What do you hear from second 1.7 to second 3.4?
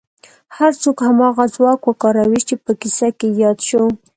وکاروي چې په کيسه کې